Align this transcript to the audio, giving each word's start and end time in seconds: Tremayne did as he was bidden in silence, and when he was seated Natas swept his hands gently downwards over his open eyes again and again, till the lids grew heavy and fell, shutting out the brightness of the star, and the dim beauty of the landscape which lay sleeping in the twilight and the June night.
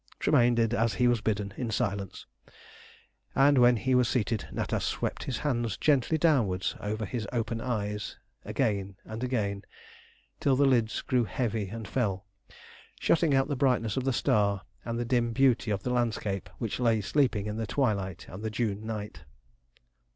Tremayne 0.19 0.55
did 0.55 0.73
as 0.73 0.95
he 0.95 1.07
was 1.07 1.21
bidden 1.21 1.53
in 1.57 1.69
silence, 1.69 2.25
and 3.35 3.59
when 3.59 3.75
he 3.77 3.93
was 3.93 4.09
seated 4.09 4.47
Natas 4.51 4.81
swept 4.81 5.25
his 5.25 5.37
hands 5.37 5.77
gently 5.77 6.17
downwards 6.17 6.75
over 6.79 7.05
his 7.05 7.27
open 7.31 7.61
eyes 7.61 8.17
again 8.43 8.95
and 9.05 9.23
again, 9.23 9.63
till 10.39 10.55
the 10.55 10.65
lids 10.65 11.03
grew 11.03 11.25
heavy 11.25 11.69
and 11.69 11.87
fell, 11.87 12.25
shutting 12.99 13.35
out 13.35 13.47
the 13.47 13.55
brightness 13.55 13.95
of 13.95 14.03
the 14.03 14.11
star, 14.11 14.63
and 14.83 14.97
the 14.97 15.05
dim 15.05 15.33
beauty 15.33 15.69
of 15.69 15.83
the 15.83 15.93
landscape 15.93 16.49
which 16.57 16.79
lay 16.79 16.99
sleeping 16.99 17.45
in 17.45 17.57
the 17.57 17.67
twilight 17.67 18.25
and 18.27 18.41
the 18.41 18.49
June 18.49 18.83
night. 18.83 19.23